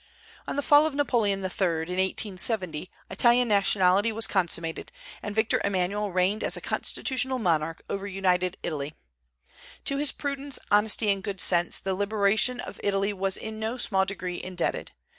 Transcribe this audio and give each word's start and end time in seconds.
On 0.47 0.55
the 0.55 0.63
fall 0.63 0.87
of 0.87 0.95
Napoleon 0.95 1.41
III. 1.41 1.83
in 1.83 2.01
1870 2.01 2.89
Italian 3.11 3.47
nationality 3.47 4.11
was 4.11 4.25
consummated, 4.25 4.91
and 5.21 5.35
Victor 5.35 5.61
Emmanuel 5.63 6.11
reigned 6.11 6.43
as 6.43 6.57
a 6.57 6.59
constitutional 6.59 7.37
monarch 7.37 7.83
over 7.87 8.07
united 8.07 8.57
Italy. 8.63 8.95
To 9.85 9.97
his 9.97 10.11
prudence, 10.11 10.57
honesty, 10.71 11.11
and 11.11 11.21
good 11.21 11.39
sense, 11.39 11.79
the 11.79 11.93
liberation 11.93 12.59
of 12.59 12.79
Italy 12.83 13.13
was 13.13 13.37
in 13.37 13.59
no 13.59 13.77
small 13.77 14.05
degree 14.05 14.41
indebted. 14.43 14.91